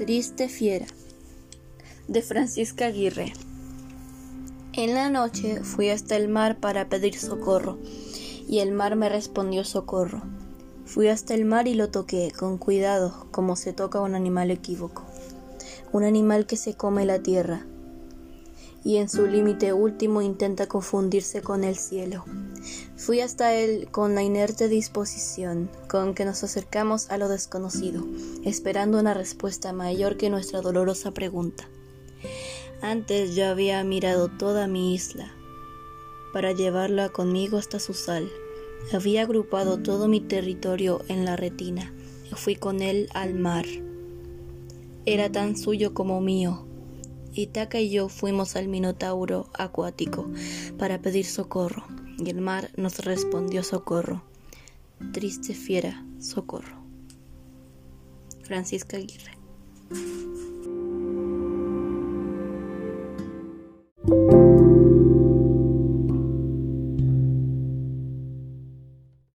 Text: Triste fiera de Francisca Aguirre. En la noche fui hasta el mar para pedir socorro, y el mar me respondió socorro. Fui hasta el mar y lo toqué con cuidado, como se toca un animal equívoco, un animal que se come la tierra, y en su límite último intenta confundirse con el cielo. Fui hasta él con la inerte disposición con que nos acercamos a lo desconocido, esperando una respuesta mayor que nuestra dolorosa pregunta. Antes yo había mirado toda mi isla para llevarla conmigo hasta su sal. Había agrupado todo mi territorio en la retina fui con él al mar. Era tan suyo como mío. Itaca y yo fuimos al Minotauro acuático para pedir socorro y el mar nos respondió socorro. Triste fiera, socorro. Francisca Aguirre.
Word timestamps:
Triste 0.00 0.48
fiera 0.48 0.86
de 2.08 2.22
Francisca 2.22 2.86
Aguirre. 2.86 3.34
En 4.72 4.94
la 4.94 5.10
noche 5.10 5.62
fui 5.62 5.90
hasta 5.90 6.16
el 6.16 6.30
mar 6.30 6.58
para 6.58 6.88
pedir 6.88 7.18
socorro, 7.18 7.76
y 8.48 8.60
el 8.60 8.72
mar 8.72 8.96
me 8.96 9.10
respondió 9.10 9.62
socorro. 9.62 10.22
Fui 10.86 11.08
hasta 11.08 11.34
el 11.34 11.44
mar 11.44 11.68
y 11.68 11.74
lo 11.74 11.90
toqué 11.90 12.32
con 12.32 12.56
cuidado, 12.56 13.26
como 13.30 13.56
se 13.56 13.74
toca 13.74 14.00
un 14.00 14.14
animal 14.14 14.50
equívoco, 14.50 15.04
un 15.92 16.04
animal 16.04 16.46
que 16.46 16.56
se 16.56 16.72
come 16.72 17.04
la 17.04 17.18
tierra, 17.18 17.66
y 18.82 18.96
en 18.96 19.10
su 19.10 19.26
límite 19.26 19.74
último 19.74 20.22
intenta 20.22 20.66
confundirse 20.66 21.42
con 21.42 21.62
el 21.62 21.76
cielo. 21.76 22.24
Fui 22.96 23.20
hasta 23.20 23.54
él 23.54 23.88
con 23.90 24.14
la 24.14 24.22
inerte 24.22 24.68
disposición 24.68 25.70
con 25.88 26.14
que 26.14 26.24
nos 26.24 26.44
acercamos 26.44 27.10
a 27.10 27.18
lo 27.18 27.28
desconocido, 27.28 28.06
esperando 28.44 28.98
una 28.98 29.14
respuesta 29.14 29.72
mayor 29.72 30.16
que 30.16 30.30
nuestra 30.30 30.60
dolorosa 30.60 31.12
pregunta. 31.12 31.68
Antes 32.82 33.34
yo 33.34 33.46
había 33.46 33.82
mirado 33.84 34.28
toda 34.28 34.66
mi 34.66 34.94
isla 34.94 35.32
para 36.32 36.52
llevarla 36.52 37.08
conmigo 37.08 37.58
hasta 37.58 37.80
su 37.80 37.94
sal. 37.94 38.30
Había 38.92 39.22
agrupado 39.22 39.78
todo 39.78 40.08
mi 40.08 40.20
territorio 40.20 41.02
en 41.08 41.24
la 41.24 41.36
retina 41.36 41.92
fui 42.36 42.56
con 42.56 42.82
él 42.82 43.08
al 43.14 43.34
mar. 43.34 43.66
Era 45.06 45.30
tan 45.30 45.56
suyo 45.56 45.94
como 45.94 46.20
mío. 46.20 46.66
Itaca 47.32 47.80
y 47.80 47.90
yo 47.90 48.08
fuimos 48.08 48.56
al 48.56 48.68
Minotauro 48.68 49.48
acuático 49.54 50.28
para 50.78 51.00
pedir 51.00 51.24
socorro 51.26 51.84
y 52.20 52.30
el 52.30 52.40
mar 52.40 52.70
nos 52.76 52.98
respondió 53.04 53.62
socorro. 53.62 54.22
Triste 55.12 55.54
fiera, 55.54 56.04
socorro. 56.20 56.76
Francisca 58.42 58.96
Aguirre. 58.96 59.32